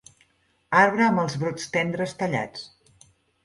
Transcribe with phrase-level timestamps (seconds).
[0.79, 2.69] Arbre amb els brots tendres tallats.